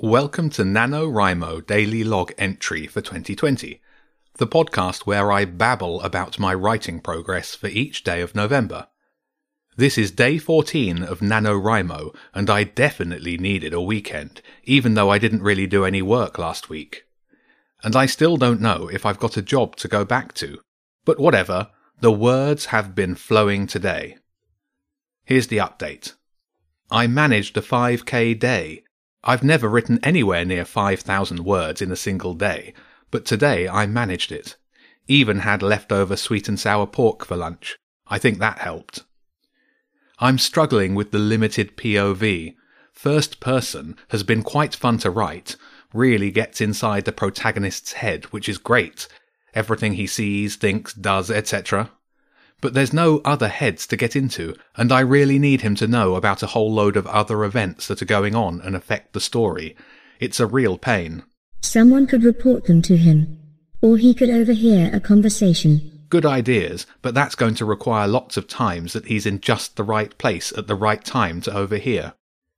[0.00, 3.80] Welcome to NaNoWriMo Daily Log Entry for 2020,
[4.36, 8.86] the podcast where I babble about my writing progress for each day of November.
[9.76, 15.18] This is day 14 of NaNoWriMo, and I definitely needed a weekend, even though I
[15.18, 17.02] didn't really do any work last week.
[17.82, 20.60] And I still don't know if I've got a job to go back to.
[21.04, 24.18] But whatever, the words have been flowing today.
[25.24, 26.14] Here's the update.
[26.88, 28.84] I managed a 5k day
[29.24, 32.72] I've never written anywhere near 5,000 words in a single day,
[33.10, 34.56] but today I managed it.
[35.06, 37.76] Even had leftover sweet and sour pork for lunch.
[38.06, 39.04] I think that helped.
[40.18, 42.54] I'm struggling with the limited POV.
[42.92, 45.56] First person has been quite fun to write,
[45.92, 49.08] really gets inside the protagonist's head, which is great.
[49.54, 51.90] Everything he sees, thinks, does, etc.
[52.60, 56.16] But there's no other heads to get into, and I really need him to know
[56.16, 59.76] about a whole load of other events that are going on and affect the story.
[60.18, 61.22] It's a real pain.
[61.60, 63.38] Someone could report them to him.
[63.80, 66.02] Or he could overhear a conversation.
[66.08, 69.84] Good ideas, but that's going to require lots of times that he's in just the
[69.84, 72.14] right place at the right time to overhear.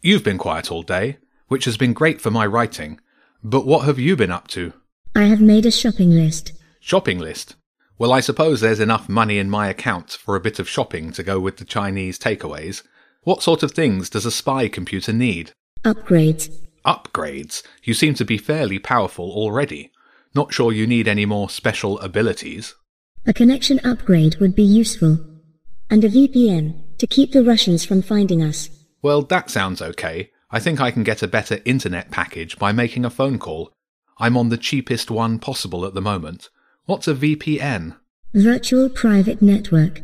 [0.00, 2.98] You've been quiet all day, which has been great for my writing.
[3.44, 4.72] But what have you been up to?
[5.14, 6.52] I have made a shopping list.
[6.80, 7.56] Shopping list?
[8.02, 11.22] Well, I suppose there's enough money in my account for a bit of shopping to
[11.22, 12.82] go with the Chinese takeaways.
[13.22, 15.52] What sort of things does a spy computer need?
[15.84, 16.52] Upgrades.
[16.84, 17.62] Upgrades?
[17.84, 19.92] You seem to be fairly powerful already.
[20.34, 22.74] Not sure you need any more special abilities.
[23.24, 25.24] A connection upgrade would be useful.
[25.88, 28.68] And a VPN to keep the Russians from finding us.
[29.00, 30.32] Well, that sounds okay.
[30.50, 33.72] I think I can get a better internet package by making a phone call.
[34.18, 36.48] I'm on the cheapest one possible at the moment.
[36.84, 37.96] What's a VPN?
[38.34, 40.00] Virtual Private Network.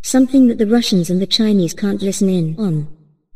[0.00, 2.86] Something that the Russians and the Chinese can't listen in on.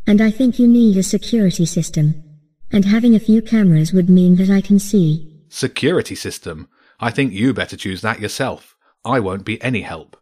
[0.06, 2.22] And I think you need a security system.
[2.70, 5.42] And having a few cameras would mean that I can see.
[5.48, 6.68] Security system?
[7.00, 8.76] I think you better choose that yourself.
[9.04, 10.16] I won't be any help.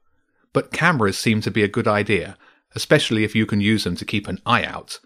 [0.55, 2.39] But cameras seem to be a good idea,
[2.75, 4.99] especially if you can use them to keep an eye out.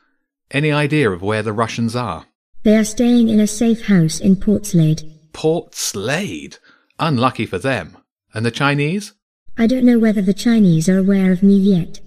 [0.52, 2.26] Any idea of where the Russians are?
[2.62, 5.02] They are staying in a safe house in Portslade.
[5.32, 6.58] Port Slade?
[7.00, 7.96] Unlucky for them.
[8.34, 9.14] And the Chinese?
[9.58, 12.00] I don't know whether the Chinese are aware of me yet.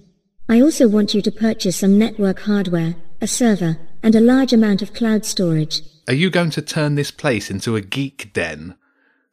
[0.48, 4.82] I also want you to purchase some network hardware, a server, and a large amount
[4.82, 5.82] of cloud storage.
[6.06, 8.76] Are you going to turn this place into a geek den?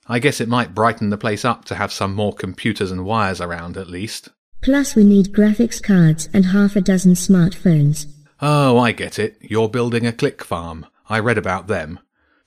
[0.07, 3.39] I guess it might brighten the place up to have some more computers and wires
[3.39, 4.29] around at least.
[4.61, 8.07] Plus we need graphics cards and half a dozen smartphones.
[8.41, 9.37] Oh, I get it.
[9.41, 10.87] You're building a click farm.
[11.07, 11.99] I read about them.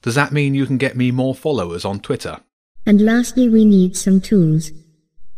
[0.03, 2.41] Does that mean you can get me more followers on Twitter?
[2.87, 4.71] And lastly, we need some tools.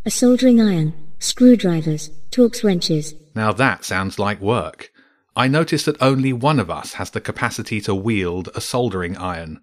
[0.05, 3.15] A soldering iron, screwdrivers, Torx wrenches.
[3.35, 4.91] Now that sounds like work.
[5.35, 9.61] I notice that only one of us has the capacity to wield a soldering iron.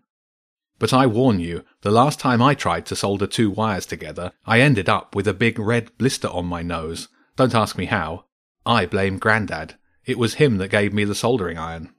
[0.79, 4.59] But I warn you, the last time I tried to solder two wires together, I
[4.59, 7.07] ended up with a big red blister on my nose.
[7.35, 8.25] Don't ask me how.
[8.65, 9.75] I blame Grandad.
[10.05, 11.93] It was him that gave me the soldering iron.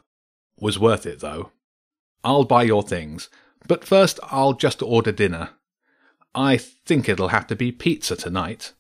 [0.60, 1.54] Was worth it, though.
[2.26, 3.30] I'll buy your things,
[3.68, 5.50] but first, I'll just order dinner.
[6.36, 8.74] I think it'll have to be pizza tonight.